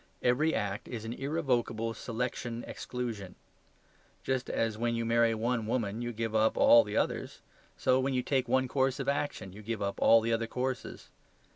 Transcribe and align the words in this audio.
Every 0.23 0.55
act 0.55 0.87
is 0.87 1.05
an 1.05 1.13
irrevocable 1.13 1.93
selection 1.93 2.63
and 2.63 2.63
exclusion. 2.71 3.35
Just 4.23 4.49
as 4.49 4.75
when 4.75 4.95
you 4.95 5.05
marry 5.05 5.35
one 5.35 5.67
woman 5.67 6.01
you 6.01 6.11
give 6.11 6.33
up 6.33 6.57
all 6.57 6.83
the 6.83 6.97
others, 6.97 7.41
so 7.77 7.99
when 7.99 8.15
you 8.15 8.23
take 8.23 8.47
one 8.47 8.67
course 8.67 8.99
of 8.99 9.07
action 9.07 9.53
you 9.53 9.61
give 9.61 9.79
up 9.83 10.01
all 10.01 10.19
the 10.21 10.33
other 10.33 10.47
courses. 10.47 11.09